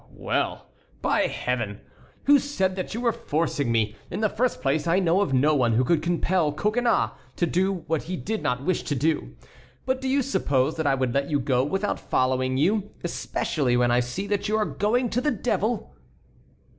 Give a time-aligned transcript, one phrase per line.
[0.15, 0.65] "Well,
[1.03, 1.79] by Heaven!
[2.23, 3.95] Who said that you were forcing me?
[4.09, 7.71] In the first place, I know of no one who could compel Coconnas, to do
[7.85, 9.35] what he did not wish to do;
[9.85, 13.91] but do you suppose that I would let you go without following you, especially when
[13.91, 15.95] I see that you are going to the devil?"